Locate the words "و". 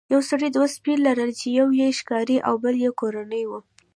3.49-3.51